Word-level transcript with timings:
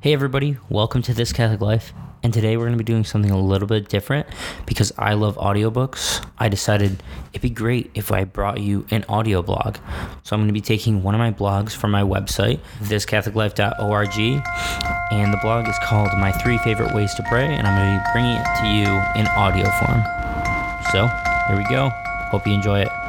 Hey, 0.00 0.12
everybody, 0.12 0.56
welcome 0.68 1.02
to 1.02 1.12
This 1.12 1.32
Catholic 1.32 1.60
Life. 1.60 1.92
And 2.22 2.32
today 2.32 2.56
we're 2.56 2.66
going 2.66 2.78
to 2.78 2.84
be 2.84 2.84
doing 2.84 3.02
something 3.02 3.32
a 3.32 3.36
little 3.40 3.66
bit 3.66 3.88
different 3.88 4.28
because 4.64 4.92
I 4.96 5.14
love 5.14 5.36
audiobooks. 5.38 6.24
I 6.38 6.48
decided 6.48 7.02
it'd 7.32 7.42
be 7.42 7.50
great 7.50 7.90
if 7.96 8.12
I 8.12 8.22
brought 8.22 8.60
you 8.60 8.86
an 8.92 9.04
audio 9.08 9.42
blog. 9.42 9.78
So 10.22 10.36
I'm 10.36 10.40
going 10.40 10.46
to 10.46 10.52
be 10.52 10.60
taking 10.60 11.02
one 11.02 11.16
of 11.16 11.18
my 11.18 11.32
blogs 11.32 11.72
from 11.72 11.90
my 11.90 12.02
website, 12.02 12.60
thiscatholiclife.org, 12.78 14.18
and 15.10 15.32
the 15.32 15.38
blog 15.38 15.66
is 15.66 15.76
called 15.82 16.10
My 16.16 16.30
Three 16.30 16.58
Favorite 16.58 16.94
Ways 16.94 17.12
to 17.16 17.24
Pray, 17.24 17.46
and 17.46 17.66
I'm 17.66 17.76
going 17.76 17.98
to 17.98 18.04
be 18.04 18.12
bringing 18.12 18.36
it 18.36 18.46
to 18.60 18.66
you 18.68 19.20
in 19.20 19.26
audio 19.36 19.68
form. 19.80 20.00
So, 20.92 21.08
here 21.48 21.56
we 21.56 21.64
go. 21.64 21.90
Hope 22.30 22.46
you 22.46 22.52
enjoy 22.52 22.82
it. 22.82 23.07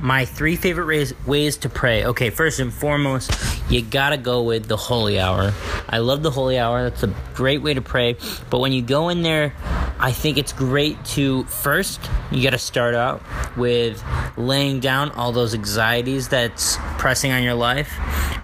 My 0.00 0.24
three 0.24 0.54
favorite 0.54 0.86
ways, 0.86 1.12
ways 1.26 1.56
to 1.58 1.68
pray. 1.68 2.04
Okay, 2.04 2.30
first 2.30 2.60
and 2.60 2.72
foremost, 2.72 3.32
you 3.68 3.82
gotta 3.82 4.16
go 4.16 4.42
with 4.42 4.68
the 4.68 4.76
holy 4.76 5.18
hour. 5.18 5.52
I 5.88 5.98
love 5.98 6.22
the 6.22 6.30
holy 6.30 6.56
hour. 6.56 6.88
That's 6.88 7.02
a 7.02 7.12
great 7.34 7.62
way 7.62 7.74
to 7.74 7.82
pray. 7.82 8.16
But 8.48 8.60
when 8.60 8.72
you 8.72 8.80
go 8.80 9.08
in 9.08 9.22
there, 9.22 9.54
I 9.98 10.12
think 10.12 10.38
it's 10.38 10.52
great 10.52 11.04
to 11.06 11.42
first, 11.44 12.00
you 12.30 12.44
gotta 12.44 12.58
start 12.58 12.94
out 12.94 13.22
with 13.56 14.02
laying 14.36 14.78
down 14.78 15.10
all 15.12 15.32
those 15.32 15.52
anxieties 15.52 16.28
that's 16.28 16.76
pressing 16.98 17.32
on 17.32 17.42
your 17.42 17.54
life. 17.54 17.92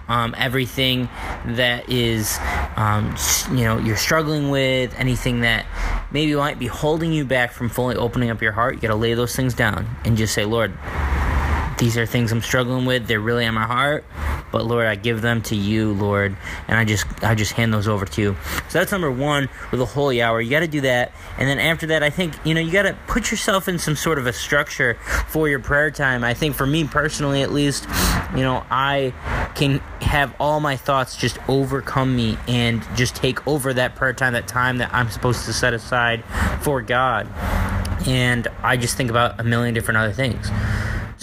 Um, 0.09 0.35
everything 0.37 1.07
that 1.45 1.89
is, 1.89 2.37
um, 2.75 3.15
you 3.51 3.63
know, 3.63 3.79
you're 3.79 3.95
struggling 3.95 4.49
with, 4.49 4.93
anything 4.99 5.41
that 5.41 5.65
maybe 6.11 6.35
might 6.35 6.59
be 6.59 6.67
holding 6.67 7.13
you 7.13 7.23
back 7.23 7.53
from 7.53 7.69
fully 7.69 7.95
opening 7.95 8.29
up 8.29 8.41
your 8.41 8.51
heart, 8.51 8.75
you 8.75 8.81
gotta 8.81 8.95
lay 8.95 9.13
those 9.13 9.33
things 9.35 9.53
down 9.53 9.87
and 10.03 10.17
just 10.17 10.33
say, 10.33 10.43
Lord, 10.43 10.73
these 11.77 11.97
are 11.97 12.05
things 12.05 12.31
I'm 12.31 12.41
struggling 12.41 12.85
with. 12.85 13.07
They're 13.07 13.19
really 13.19 13.45
on 13.45 13.53
my 13.53 13.65
heart, 13.65 14.05
but 14.51 14.65
Lord, 14.65 14.87
I 14.87 14.95
give 14.95 15.21
them 15.21 15.41
to 15.43 15.55
you, 15.55 15.93
Lord, 15.93 16.37
and 16.67 16.77
I 16.77 16.85
just 16.85 17.05
I 17.23 17.35
just 17.35 17.53
hand 17.53 17.73
those 17.73 17.87
over 17.87 18.05
to 18.05 18.21
you. 18.21 18.37
So 18.69 18.79
that's 18.79 18.91
number 18.91 19.11
one 19.11 19.49
with 19.71 19.79
the 19.79 19.85
holy 19.85 20.21
hour. 20.21 20.39
You 20.39 20.49
got 20.49 20.61
to 20.61 20.67
do 20.67 20.81
that, 20.81 21.11
and 21.37 21.49
then 21.49 21.59
after 21.59 21.87
that, 21.87 22.03
I 22.03 22.09
think 22.09 22.33
you 22.45 22.53
know 22.53 22.61
you 22.61 22.71
got 22.71 22.83
to 22.83 22.97
put 23.07 23.29
yourself 23.29 23.67
in 23.67 23.77
some 23.77 23.95
sort 23.95 24.19
of 24.19 24.25
a 24.25 24.33
structure 24.33 24.95
for 25.27 25.49
your 25.49 25.59
prayer 25.59 25.91
time. 25.91 26.23
I 26.23 26.33
think 26.33 26.55
for 26.55 26.65
me 26.65 26.85
personally, 26.85 27.41
at 27.41 27.51
least, 27.51 27.87
you 28.35 28.43
know, 28.43 28.63
I 28.69 29.13
can 29.55 29.79
have 30.01 30.33
all 30.39 30.59
my 30.59 30.77
thoughts 30.77 31.17
just 31.17 31.37
overcome 31.49 32.15
me 32.15 32.37
and 32.47 32.85
just 32.95 33.15
take 33.15 33.45
over 33.47 33.73
that 33.73 33.95
prayer 33.95 34.13
time, 34.13 34.33
that 34.33 34.47
time 34.47 34.77
that 34.77 34.93
I'm 34.93 35.09
supposed 35.09 35.45
to 35.45 35.53
set 35.53 35.73
aside 35.73 36.23
for 36.61 36.81
God, 36.81 37.27
and 38.07 38.47
I 38.63 38.77
just 38.77 38.95
think 38.95 39.09
about 39.09 39.39
a 39.39 39.43
million 39.43 39.73
different 39.73 39.97
other 39.97 40.13
things. 40.13 40.49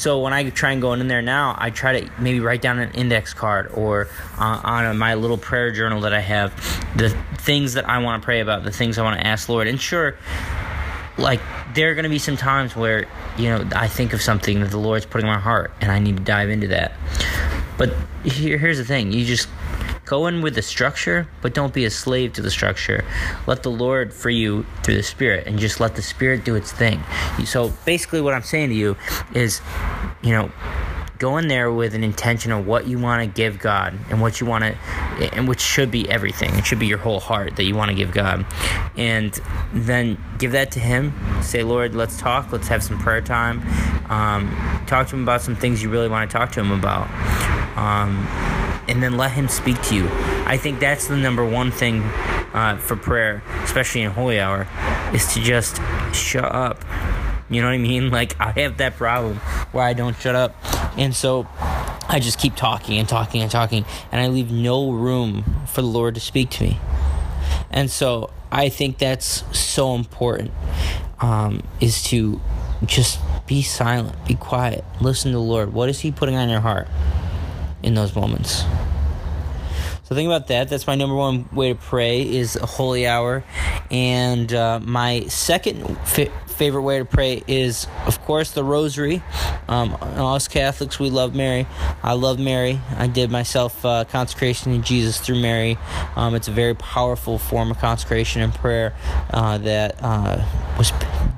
So 0.03 0.19
when 0.19 0.33
I 0.33 0.51
try 0.51 0.73
and 0.73 0.83
go 0.83 0.95
in 0.95 1.07
there 1.07 1.23
now, 1.23 1.55
I 1.57 1.71
try 1.71 2.01
to 2.01 2.11
maybe 2.21 2.41
write 2.41 2.61
down 2.61 2.81
an 2.81 2.91
index 2.91 3.33
card 3.33 3.71
or 3.73 4.09
uh, 4.37 4.61
on 4.65 4.99
my 4.99 5.15
little 5.15 5.39
prayer 5.39 5.71
journal 5.71 6.01
that 6.01 6.13
I 6.13 6.19
have 6.19 6.53
the 6.97 7.11
things 7.37 7.75
that 7.75 7.89
I 7.89 7.99
want 7.99 8.21
to 8.21 8.25
pray 8.25 8.41
about, 8.41 8.65
the 8.65 8.73
things 8.73 8.99
I 8.99 9.05
want 9.05 9.21
to 9.21 9.25
ask 9.25 9.49
Lord. 9.49 9.69
And 9.69 9.81
sure, 9.81 10.17
like 11.19 11.41
there 11.75 11.93
are 11.93 11.95
going 11.95 12.03
to 12.03 12.09
be 12.09 12.19
some 12.19 12.37
times 12.37 12.75
where 12.75 13.07
you 13.39 13.49
know 13.49 13.65
I 13.77 13.87
think 13.87 14.13
of 14.13 14.21
something 14.21 14.59
that 14.63 14.73
the 14.73 14.77
Lord's 14.77 15.07
putting 15.07 15.29
in 15.29 15.33
my 15.33 15.39
heart, 15.39 15.71
and 15.81 15.93
I 15.93 16.01
need 16.01 16.17
to 16.17 16.25
dive 16.25 16.51
into 16.51 16.67
that. 16.67 16.95
But 17.79 17.95
here, 18.25 18.59
here's 18.59 18.79
the 18.79 18.85
thing: 18.85 19.13
you 19.13 19.25
just 19.25 19.49
Go 20.13 20.27
in 20.27 20.43
with 20.43 20.57
the 20.57 20.61
structure, 20.61 21.27
but 21.41 21.55
don't 21.55 21.73
be 21.73 21.87
a 21.87 21.91
slave 21.91 22.35
to 22.35 22.43
the 22.43 22.51
structure. 22.51 23.03
Let 23.47 23.63
the 23.63 23.71
Lord 23.71 24.13
free 24.13 24.37
you 24.37 24.67
through 24.83 24.97
the 24.97 25.03
Spirit 25.03 25.47
and 25.47 25.59
just 25.59 25.81
let 25.81 25.97
the 25.97 26.03
Spirit 26.03 26.45
do 26.45 26.55
its 26.55 26.71
thing. 26.71 27.03
So 27.47 27.73
basically, 27.87 28.21
what 28.21 28.35
I'm 28.35 28.43
saying 28.43 28.69
to 28.69 28.75
you 28.75 28.99
is, 29.33 29.63
you 30.21 30.33
know, 30.33 30.53
go 31.19 31.39
in 31.39 31.49
there 31.49 31.73
with 31.73 31.95
an 31.95 32.05
intention 32.05 32.53
of 32.53 32.67
what 32.67 32.87
you 32.87 32.99
want 32.99 33.23
to 33.23 33.27
give 33.27 33.59
God 33.59 33.99
and 34.11 34.21
what 34.21 34.39
you 34.39 34.47
want 34.47 34.65
to, 34.65 35.35
and 35.35 35.49
which 35.49 35.63
should 35.63 35.91
be 35.91 36.07
everything. 36.11 36.55
It 36.57 36.67
should 36.67 36.79
be 36.79 36.89
your 36.89 36.99
whole 36.99 37.21
heart 37.21 37.57
that 37.57 37.65
you 37.65 37.75
want 37.75 37.89
to 37.89 37.95
give 37.95 38.13
God. 38.13 38.45
And 38.99 39.33
then 39.73 40.23
give 40.37 40.53
that 40.53 40.73
to 40.73 40.79
Him. 40.79 41.15
Say, 41.41 41.63
Lord, 41.63 41.95
let's 41.95 42.19
talk. 42.19 42.53
Let's 42.53 42.69
have 42.69 42.83
some 42.83 42.99
prayer 42.99 43.23
time. 43.23 43.63
Um, 44.11 44.55
talk 44.87 45.09
to 45.09 45.17
Him 45.17 45.23
about 45.23 45.41
some 45.41 45.57
things 45.57 45.83
you 45.83 45.89
really 45.89 46.11
want 46.11 46.31
to 46.31 46.37
talk 46.37 46.53
to 46.53 46.61
Him 46.61 46.71
about. 46.71 47.09
Um, 47.79 48.29
and 48.93 49.03
then 49.03 49.17
let 49.17 49.31
Him 49.33 49.49
speak 49.49 49.81
to 49.85 49.95
you. 49.95 50.09
I 50.45 50.59
think 50.59 50.79
that's 50.79 51.09
the 51.09 51.17
number 51.17 51.45
one 51.45 51.71
thing 51.71 52.03
uh, 52.53 52.77
for 52.77 52.95
prayer, 52.95 53.43
especially 53.65 54.03
in 54.03 54.11
Holy 54.11 54.39
Hour, 54.39 54.69
is 55.15 55.33
to 55.33 55.41
just 55.41 55.81
shut 56.15 56.45
up. 56.45 56.85
You 57.49 57.63
know 57.63 57.69
what 57.69 57.75
I 57.75 57.79
mean? 57.79 58.11
Like, 58.11 58.39
I 58.39 58.51
have 58.61 58.77
that 58.77 58.97
problem 58.97 59.37
where 59.73 59.85
I 59.85 59.95
don't 59.95 60.15
shut 60.15 60.35
up. 60.35 60.55
And 60.99 61.17
so 61.17 61.49
I 62.07 62.21
just 62.21 62.39
keep 62.39 62.55
talking 62.55 62.99
and 62.99 63.09
talking 63.09 63.41
and 63.41 63.51
talking, 63.51 63.87
and 64.13 64.21
I 64.21 64.27
leave 64.27 64.53
no 64.53 64.91
room 64.91 65.45
for 65.67 65.81
the 65.81 65.89
Lord 65.89 66.15
to 66.17 66.21
speak 66.21 66.51
to 66.51 66.65
me. 66.65 66.79
And 67.71 67.91
so 67.91 68.31
I 68.51 68.69
think 68.69 68.99
that's 68.99 69.43
so 69.59 69.95
important 69.95 70.51
um, 71.21 71.63
is 71.81 72.03
to 72.05 72.43
just 72.85 73.19
be 73.47 73.63
silent, 73.63 74.23
be 74.27 74.35
quiet, 74.35 74.85
listen 75.01 75.33
to 75.33 75.39
the 75.39 75.43
Lord. 75.43 75.73
What 75.73 75.89
is 75.89 76.01
He 76.01 76.13
putting 76.13 76.37
on 76.37 76.51
your 76.51 76.61
heart? 76.61 76.89
In 77.83 77.95
those 77.95 78.15
moments. 78.15 78.65
So 80.05 80.15
think 80.15 80.27
about 80.27 80.49
that. 80.49 80.69
That's 80.69 80.87
my 80.87 80.95
number 80.95 81.15
one 81.15 81.49
way 81.53 81.73
to 81.73 81.79
pray 81.79 82.21
is 82.29 82.57
a 82.57 82.67
holy 82.67 83.07
hour, 83.07 83.45
and 83.91 84.53
uh, 84.53 84.79
my 84.83 85.21
second 85.29 85.97
fi- 86.07 86.31
favorite 86.63 86.83
way 86.83 87.01
to 87.01 87.05
pray 87.05 87.43
is, 87.49 87.89
of 88.07 88.23
course, 88.23 88.53
the 88.53 88.63
Rosary. 88.63 89.21
Um, 89.67 89.97
us 90.01 90.47
Catholics, 90.47 91.01
we 91.01 91.11
love 91.11 91.35
Mary. 91.35 91.67
I 92.05 92.13
love 92.13 92.39
Mary. 92.39 92.79
I 92.97 93.09
did 93.09 93.33
myself 93.33 93.85
uh, 93.85 94.05
consecration 94.05 94.71
in 94.71 94.85
Jesus 94.85 95.19
through 95.19 95.43
Mary. 95.43 95.77
Um, 96.15 96.37
it's 96.37 96.47
a 96.47 96.53
very 96.53 96.77
powerful 96.77 97.37
form 97.41 97.73
of 97.73 97.79
consecration 97.79 98.43
and 98.43 98.55
prayer 98.55 98.95
uh, 99.31 99.59
that 99.59 99.97
uh, 100.01 100.47
was 100.79 100.93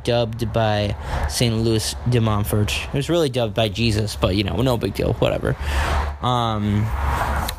dubbed 0.05 0.53
by 0.53 0.95
St. 1.31 1.57
Louis 1.57 1.95
de 2.07 2.21
Montfort. 2.21 2.77
It 2.89 2.95
was 2.95 3.09
really 3.09 3.31
dubbed 3.31 3.55
by 3.55 3.71
Jesus, 3.71 4.17
but 4.17 4.37
you 4.37 4.45
know, 4.45 4.57
no 4.57 4.77
big 4.77 4.93
deal, 4.93 5.15
whatever. 5.15 5.57
Um, 6.21 6.85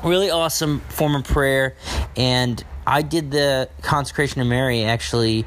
really 0.04 0.30
awesome 0.30 0.82
form 0.82 1.16
of 1.16 1.24
prayer, 1.24 1.76
and 2.16 2.64
I 2.88 3.02
did 3.02 3.32
the 3.32 3.70
consecration 3.82 4.42
of 4.42 4.48
Mary 4.48 4.84
actually 4.84 5.46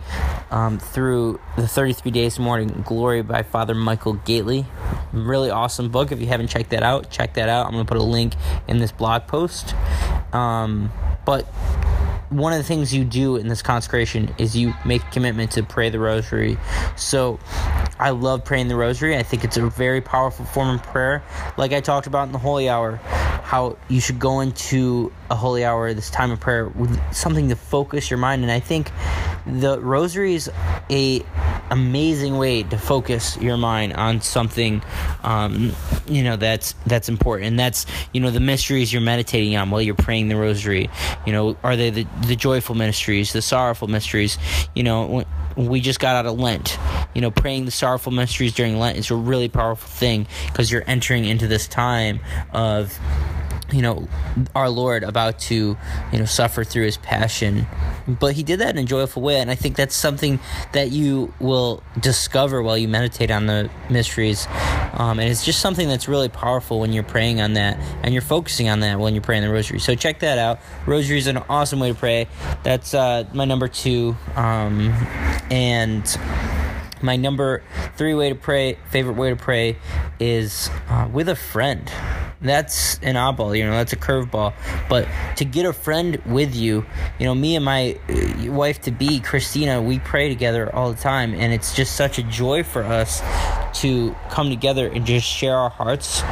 um, 0.50 0.78
through 0.78 1.40
the 1.56 1.68
33 1.68 2.10
Days 2.10 2.36
of 2.36 2.44
Morning 2.44 2.82
Glory 2.84 3.22
by 3.22 3.42
Father 3.42 3.74
Michael 3.74 4.16
Gaitley. 4.16 4.66
Really 5.12 5.50
awesome 5.50 5.88
book. 5.90 6.10
If 6.10 6.20
you 6.20 6.26
haven't 6.26 6.48
checked 6.48 6.70
that 6.70 6.82
out, 6.82 7.10
check 7.10 7.34
that 7.34 7.48
out. 7.48 7.66
I'm 7.66 7.72
going 7.72 7.84
to 7.84 7.88
put 7.88 7.98
a 7.98 8.02
link 8.02 8.34
in 8.66 8.78
this 8.78 8.90
blog 8.90 9.26
post. 9.28 9.74
Um, 10.32 10.90
but 11.24 11.44
one 12.30 12.52
of 12.52 12.58
the 12.58 12.64
things 12.64 12.92
you 12.92 13.04
do 13.04 13.36
in 13.36 13.48
this 13.48 13.62
consecration 13.62 14.34
is 14.38 14.56
you 14.56 14.74
make 14.84 15.02
a 15.02 15.10
commitment 15.10 15.52
to 15.52 15.62
pray 15.62 15.90
the 15.90 15.98
rosary. 15.98 16.58
So 16.96 17.38
I 17.98 18.10
love 18.10 18.44
praying 18.44 18.68
the 18.68 18.76
rosary. 18.76 19.16
I 19.16 19.22
think 19.22 19.44
it's 19.44 19.56
a 19.56 19.68
very 19.68 20.00
powerful 20.00 20.44
form 20.44 20.70
of 20.70 20.82
prayer. 20.82 21.22
Like 21.56 21.72
I 21.72 21.80
talked 21.80 22.06
about 22.06 22.26
in 22.26 22.32
the 22.32 22.38
holy 22.38 22.68
hour, 22.68 23.00
how 23.48 23.78
you 23.88 23.98
should 23.98 24.18
go 24.18 24.40
into 24.40 25.10
a 25.30 25.34
holy 25.34 25.64
hour, 25.64 25.94
this 25.94 26.10
time 26.10 26.30
of 26.30 26.38
prayer, 26.38 26.68
with 26.68 27.00
something 27.14 27.48
to 27.48 27.56
focus 27.56 28.10
your 28.10 28.18
mind. 28.18 28.42
And 28.42 28.52
I 28.52 28.60
think 28.60 28.92
the 29.46 29.80
rosary 29.80 30.34
is 30.34 30.50
a 30.90 31.24
amazing 31.70 32.36
way 32.36 32.62
to 32.62 32.76
focus 32.76 33.38
your 33.38 33.56
mind 33.56 33.94
on 33.94 34.20
something 34.20 34.82
um, 35.22 35.72
you 36.06 36.22
know 36.24 36.36
that's 36.36 36.74
that's 36.86 37.08
important. 37.08 37.48
And 37.48 37.58
that's 37.58 37.86
you 38.12 38.20
know 38.20 38.30
the 38.30 38.40
mysteries 38.40 38.92
you're 38.92 39.00
meditating 39.00 39.56
on 39.56 39.70
while 39.70 39.80
you're 39.80 39.94
praying 39.94 40.28
the 40.28 40.36
rosary. 40.36 40.90
You 41.26 41.32
know 41.32 41.56
are 41.62 41.74
they 41.74 41.88
the, 41.88 42.06
the 42.26 42.36
joyful 42.36 42.74
mysteries 42.74 43.32
the 43.32 43.40
sorrowful 43.40 43.88
mysteries? 43.88 44.36
You 44.74 44.82
know 44.82 45.24
we 45.56 45.80
just 45.80 46.00
got 46.00 46.16
out 46.16 46.26
of 46.26 46.38
lent. 46.38 46.78
You 47.14 47.22
know 47.22 47.30
praying 47.30 47.64
the 47.64 47.70
sorrowful 47.70 48.12
mysteries 48.12 48.52
during 48.52 48.78
lent 48.78 48.98
is 48.98 49.10
a 49.10 49.16
really 49.16 49.48
powerful 49.48 49.88
thing 49.88 50.26
because 50.48 50.70
you're 50.70 50.84
entering 50.86 51.24
into 51.24 51.46
this 51.46 51.66
time 51.66 52.20
of 52.52 52.98
you 53.72 53.82
know, 53.82 54.08
our 54.54 54.68
Lord 54.70 55.02
about 55.02 55.38
to, 55.40 55.76
you 56.12 56.18
know, 56.18 56.24
suffer 56.24 56.64
through 56.64 56.84
his 56.84 56.96
passion. 56.96 57.66
But 58.06 58.34
he 58.34 58.42
did 58.42 58.60
that 58.60 58.76
in 58.76 58.82
a 58.82 58.86
joyful 58.86 59.22
way. 59.22 59.40
And 59.40 59.50
I 59.50 59.54
think 59.54 59.76
that's 59.76 59.94
something 59.94 60.40
that 60.72 60.90
you 60.90 61.32
will 61.38 61.82
discover 62.00 62.62
while 62.62 62.78
you 62.78 62.88
meditate 62.88 63.30
on 63.30 63.46
the 63.46 63.70
mysteries. 63.90 64.46
Um, 64.94 65.18
and 65.18 65.28
it's 65.28 65.44
just 65.44 65.60
something 65.60 65.88
that's 65.88 66.08
really 66.08 66.28
powerful 66.28 66.80
when 66.80 66.92
you're 66.92 67.02
praying 67.02 67.40
on 67.40 67.54
that 67.54 67.78
and 68.02 68.14
you're 68.14 68.22
focusing 68.22 68.68
on 68.68 68.80
that 68.80 68.98
when 68.98 69.14
you're 69.14 69.22
praying 69.22 69.42
the 69.42 69.50
rosary. 69.50 69.80
So 69.80 69.94
check 69.94 70.20
that 70.20 70.38
out. 70.38 70.60
Rosary 70.86 71.18
is 71.18 71.26
an 71.26 71.36
awesome 71.36 71.80
way 71.80 71.88
to 71.88 71.94
pray. 71.94 72.28
That's 72.62 72.94
uh, 72.94 73.24
my 73.34 73.44
number 73.44 73.68
two. 73.68 74.16
Um, 74.34 74.92
and 75.50 76.18
my 77.02 77.16
number 77.16 77.62
three 77.96 78.14
way 78.14 78.30
to 78.30 78.34
pray, 78.34 78.78
favorite 78.90 79.16
way 79.16 79.30
to 79.30 79.36
pray, 79.36 79.76
is 80.18 80.70
uh, 80.88 81.08
with 81.12 81.28
a 81.28 81.36
friend 81.36 81.90
that's 82.40 82.98
an 83.00 83.16
oddball, 83.16 83.56
you 83.56 83.64
know, 83.64 83.72
that's 83.72 83.92
a 83.92 83.96
curveball. 83.96 84.54
But 84.88 85.08
to 85.36 85.44
get 85.44 85.66
a 85.66 85.72
friend 85.72 86.20
with 86.26 86.54
you, 86.54 86.86
you 87.18 87.26
know, 87.26 87.34
me 87.34 87.56
and 87.56 87.64
my 87.64 87.98
uh, 88.08 88.52
wife 88.52 88.80
to 88.82 88.90
be, 88.90 89.20
Christina, 89.20 89.82
we 89.82 89.98
pray 89.98 90.28
together 90.28 90.74
all 90.74 90.92
the 90.92 91.00
time, 91.00 91.34
and 91.34 91.52
it's 91.52 91.74
just 91.74 91.96
such 91.96 92.18
a 92.18 92.22
joy 92.22 92.62
for 92.62 92.84
us 92.84 93.22
to 93.80 94.14
come 94.30 94.50
together 94.50 94.88
and 94.88 95.04
just 95.04 95.26
share 95.26 95.56
our 95.56 95.70
hearts 95.70 96.22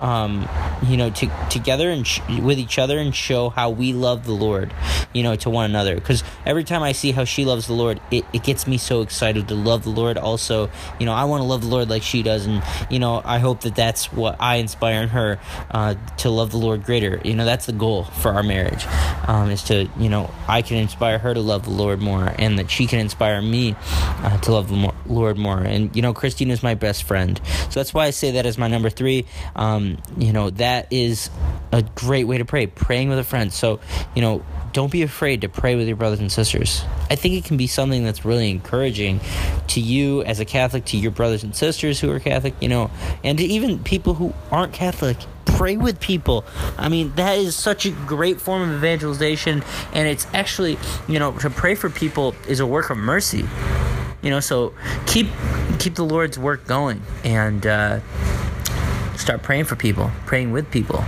um, 0.00 0.48
you 0.86 0.96
know, 0.96 1.10
to, 1.10 1.30
together 1.50 1.90
and 1.90 2.06
sh- 2.06 2.20
with 2.40 2.58
each 2.58 2.78
other 2.78 2.98
and 2.98 3.14
show 3.14 3.48
how 3.48 3.70
we 3.70 3.92
love 3.92 4.24
the 4.24 4.32
Lord, 4.32 4.72
you 5.12 5.22
know, 5.22 5.36
to 5.36 5.50
one 5.50 5.64
another. 5.68 5.94
Because 5.94 6.22
every 6.46 6.64
time 6.64 6.82
I 6.82 6.92
see 6.92 7.12
how 7.12 7.24
she 7.24 7.44
loves 7.44 7.66
the 7.66 7.72
Lord, 7.72 8.00
it, 8.10 8.24
it 8.32 8.42
gets 8.42 8.66
me 8.66 8.78
so 8.78 9.02
excited 9.02 9.48
to 9.48 9.54
love 9.54 9.84
the 9.84 9.90
Lord. 9.90 10.18
Also, 10.18 10.70
you 10.98 11.06
know, 11.06 11.12
I 11.12 11.24
want 11.24 11.40
to 11.40 11.44
love 11.44 11.62
the 11.62 11.68
Lord 11.68 11.90
like 11.90 12.02
she 12.02 12.22
does, 12.22 12.46
and 12.46 12.62
you 12.90 12.98
know, 12.98 13.20
I 13.24 13.38
hope 13.38 13.62
that 13.62 13.74
that's 13.74 14.12
what 14.12 14.36
I 14.40 14.56
inspire 14.56 15.02
in 15.02 15.08
her 15.08 15.38
uh, 15.70 15.94
to 16.18 16.30
love 16.30 16.50
the 16.50 16.58
Lord 16.58 16.84
greater. 16.84 17.20
You 17.24 17.34
know, 17.34 17.44
that's 17.44 17.66
the 17.66 17.72
goal 17.72 18.04
for 18.04 18.32
our 18.32 18.42
marriage, 18.42 18.86
um, 19.26 19.50
is 19.50 19.64
to 19.64 19.88
you 19.98 20.08
know, 20.08 20.32
I 20.46 20.62
can 20.62 20.76
inspire 20.76 21.18
her 21.18 21.34
to 21.34 21.40
love 21.40 21.64
the 21.64 21.70
Lord 21.70 22.00
more, 22.00 22.34
and 22.38 22.58
that 22.58 22.70
she 22.70 22.86
can 22.86 23.00
inspire 23.00 23.42
me 23.42 23.74
uh, 23.80 24.38
to 24.38 24.52
love 24.52 24.68
the 24.68 24.92
Lord 25.06 25.38
more. 25.38 25.58
And 25.58 25.94
you 25.94 26.02
know, 26.02 26.14
Christine 26.14 26.50
is 26.50 26.62
my 26.62 26.74
best 26.74 27.02
friend, 27.02 27.40
so 27.70 27.80
that's 27.80 27.92
why 27.92 28.06
I 28.06 28.10
say 28.10 28.32
that 28.32 28.46
as 28.46 28.58
my 28.58 28.68
number 28.68 28.90
three. 28.90 29.26
You 30.16 30.32
know, 30.32 30.50
that 30.50 30.92
is 30.92 31.30
a 31.72 31.82
great 31.82 32.24
way 32.24 32.38
to 32.38 32.44
pray, 32.44 32.66
praying 32.66 33.08
with 33.08 33.18
a 33.18 33.24
friend. 33.24 33.52
So, 33.52 33.80
you 34.14 34.22
know, 34.22 34.44
don't 34.72 34.92
be 34.92 35.02
afraid 35.02 35.40
to 35.40 35.48
pray 35.48 35.76
with 35.76 35.86
your 35.88 35.96
brothers 35.96 36.20
and 36.20 36.30
sisters. 36.30 36.84
I 37.10 37.16
think 37.16 37.34
it 37.34 37.44
can 37.44 37.56
be 37.56 37.66
something 37.66 38.04
that's 38.04 38.24
really 38.24 38.50
encouraging 38.50 39.20
to 39.68 39.80
you 39.80 40.22
as 40.24 40.40
a 40.40 40.44
Catholic, 40.44 40.84
to 40.86 40.96
your 40.96 41.10
brothers 41.10 41.42
and 41.42 41.54
sisters 41.56 42.00
who 42.00 42.10
are 42.10 42.20
Catholic, 42.20 42.54
you 42.60 42.68
know, 42.68 42.90
and 43.24 43.38
to 43.38 43.44
even 43.44 43.78
people 43.82 44.14
who 44.14 44.34
aren't 44.50 44.72
Catholic. 44.72 45.16
Pray 45.46 45.76
with 45.76 45.98
people. 45.98 46.44
I 46.76 46.88
mean, 46.88 47.12
that 47.16 47.38
is 47.38 47.56
such 47.56 47.86
a 47.86 47.90
great 47.90 48.40
form 48.40 48.68
of 48.68 48.76
evangelization, 48.76 49.64
and 49.92 50.06
it's 50.06 50.26
actually, 50.32 50.78
you 51.08 51.18
know, 51.18 51.32
to 51.38 51.50
pray 51.50 51.74
for 51.74 51.90
people 51.90 52.34
is 52.46 52.60
a 52.60 52.66
work 52.66 52.90
of 52.90 52.98
mercy. 52.98 53.44
You 54.22 54.30
know, 54.30 54.40
so 54.40 54.74
keep 55.06 55.26
keep 55.78 55.94
the 55.94 56.04
Lord's 56.04 56.38
work 56.38 56.66
going, 56.66 57.02
and 57.24 57.66
uh, 57.66 58.00
start 59.18 59.42
praying 59.42 59.64
for 59.64 59.76
people, 59.76 60.10
praying 60.24 60.52
with 60.52 60.70
people. 60.70 61.04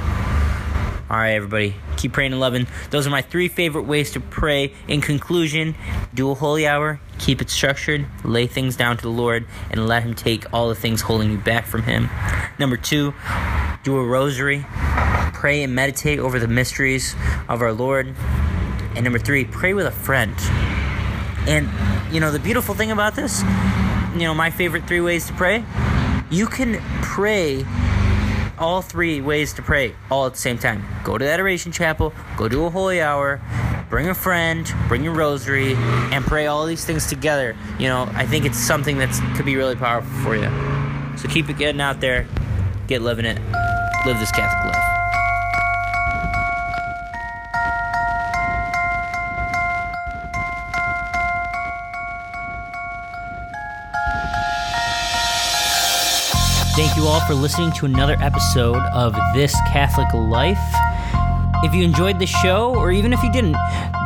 All 1.10 1.16
right, 1.16 1.32
everybody, 1.32 1.74
keep 1.96 2.12
praying 2.12 2.30
and 2.30 2.40
loving. 2.40 2.68
Those 2.90 3.04
are 3.04 3.10
my 3.10 3.20
three 3.20 3.48
favorite 3.48 3.82
ways 3.82 4.12
to 4.12 4.20
pray. 4.20 4.74
In 4.86 5.00
conclusion, 5.00 5.74
do 6.14 6.30
a 6.30 6.34
holy 6.34 6.68
hour, 6.68 7.00
keep 7.18 7.42
it 7.42 7.50
structured, 7.50 8.06
lay 8.22 8.46
things 8.46 8.76
down 8.76 8.96
to 8.96 9.02
the 9.02 9.10
Lord, 9.10 9.46
and 9.72 9.88
let 9.88 10.04
Him 10.04 10.14
take 10.14 10.52
all 10.54 10.68
the 10.68 10.76
things 10.76 11.00
holding 11.00 11.32
you 11.32 11.38
back 11.38 11.66
from 11.66 11.82
Him. 11.82 12.08
Number 12.60 12.76
two, 12.76 13.12
do 13.82 13.96
a 13.96 14.04
rosary, 14.04 14.64
pray 15.32 15.64
and 15.64 15.74
meditate 15.74 16.20
over 16.20 16.38
the 16.38 16.46
mysteries 16.46 17.16
of 17.48 17.60
our 17.60 17.72
Lord. 17.72 18.14
And 18.94 19.02
number 19.02 19.18
three, 19.18 19.44
pray 19.44 19.74
with 19.74 19.86
a 19.86 19.90
friend. 19.90 20.34
And, 21.48 21.68
you 22.14 22.20
know, 22.20 22.30
the 22.30 22.38
beautiful 22.38 22.76
thing 22.76 22.92
about 22.92 23.16
this, 23.16 23.42
you 24.12 24.20
know, 24.20 24.34
my 24.34 24.50
favorite 24.50 24.86
three 24.86 25.00
ways 25.00 25.26
to 25.26 25.32
pray, 25.32 25.64
you 26.30 26.46
can 26.46 26.80
pray 27.02 27.64
all 28.60 28.82
three 28.82 29.20
ways 29.20 29.54
to 29.54 29.62
pray 29.62 29.94
all 30.10 30.26
at 30.26 30.32
the 30.32 30.38
same 30.38 30.58
time. 30.58 30.84
Go 31.02 31.18
to 31.18 31.24
the 31.24 31.30
Adoration 31.30 31.72
Chapel, 31.72 32.12
go 32.36 32.46
do 32.46 32.64
a 32.64 32.70
holy 32.70 33.00
hour, 33.00 33.40
bring 33.88 34.08
a 34.08 34.14
friend, 34.14 34.70
bring 34.86 35.02
your 35.02 35.14
rosary, 35.14 35.74
and 35.74 36.24
pray 36.24 36.46
all 36.46 36.66
these 36.66 36.84
things 36.84 37.06
together. 37.06 37.56
You 37.78 37.88
know, 37.88 38.08
I 38.14 38.26
think 38.26 38.44
it's 38.44 38.58
something 38.58 38.98
that 38.98 39.10
could 39.34 39.46
be 39.46 39.56
really 39.56 39.76
powerful 39.76 40.12
for 40.22 40.36
you. 40.36 40.48
So 41.16 41.28
keep 41.28 41.48
it 41.48 41.56
getting 41.58 41.80
out 41.80 42.00
there, 42.00 42.28
get 42.86 43.02
living 43.02 43.24
it, 43.24 43.40
live 44.06 44.18
this 44.20 44.30
Catholic 44.30 44.74
life. 44.74 44.89
Thank 56.76 56.96
you 56.96 57.04
all 57.04 57.20
for 57.20 57.34
listening 57.34 57.72
to 57.72 57.86
another 57.86 58.16
episode 58.20 58.82
of 58.94 59.14
This 59.34 59.54
Catholic 59.68 60.12
Life. 60.14 60.58
If 61.62 61.74
you 61.74 61.82
enjoyed 61.82 62.18
the 62.18 62.26
show, 62.26 62.74
or 62.74 62.90
even 62.92 63.12
if 63.12 63.22
you 63.22 63.30
didn't, 63.30 63.56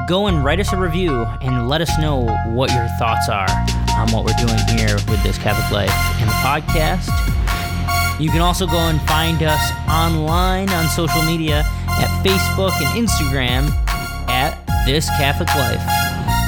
go 0.08 0.26
and 0.26 0.42
write 0.44 0.58
us 0.60 0.72
a 0.72 0.76
review 0.76 1.24
and 1.40 1.68
let 1.68 1.80
us 1.80 1.98
know 1.98 2.26
what 2.48 2.72
your 2.72 2.88
thoughts 2.98 3.28
are 3.28 3.48
on 3.96 4.10
what 4.10 4.24
we're 4.24 4.46
doing 4.46 4.58
here 4.76 4.96
with 5.08 5.22
This 5.22 5.38
Catholic 5.38 5.70
Life 5.70 5.92
and 6.20 6.28
the 6.28 6.34
podcast. 6.42 7.08
You 8.18 8.30
can 8.30 8.40
also 8.40 8.66
go 8.66 8.78
and 8.78 9.00
find 9.02 9.42
us 9.42 9.70
online 9.88 10.70
on 10.70 10.88
social 10.88 11.22
media 11.22 11.64
at 11.88 12.24
Facebook 12.24 12.72
and 12.72 13.06
Instagram 13.06 13.68
at 14.28 14.58
This 14.86 15.08
Catholic 15.10 15.54
Life. 15.54 15.82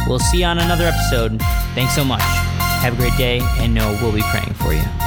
We'll 0.08 0.18
see 0.18 0.38
you 0.38 0.46
on 0.46 0.58
another 0.58 0.86
episode. 0.86 1.40
Thanks 1.74 1.94
so 1.94 2.04
much. 2.04 2.22
Have 2.22 2.94
a 2.94 2.96
great 2.96 3.16
day, 3.16 3.40
and 3.58 3.74
know 3.74 3.96
we'll 4.02 4.12
be 4.12 4.22
praying 4.22 4.54
for 4.54 4.72
you. 4.72 5.05